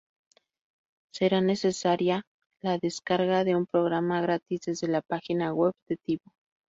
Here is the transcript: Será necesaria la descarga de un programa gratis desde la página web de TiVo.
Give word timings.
Será 1.13 1.41
necesaria 1.41 2.23
la 2.63 2.79
descarga 2.79 3.43
de 3.43 3.55
un 3.55 3.67
programa 3.67 4.19
gratis 4.19 4.61
desde 4.65 4.87
la 4.87 5.03
página 5.03 5.53
web 5.53 5.73
de 5.87 5.97
TiVo. 5.97 6.33